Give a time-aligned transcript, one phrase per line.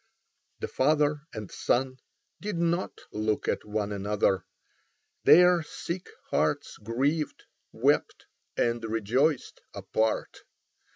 [0.61, 1.99] The father and son
[2.39, 4.45] did not look at one another:
[5.25, 8.25] their sick hearts grieved, wept,
[8.57, 10.39] and rejoiced apart.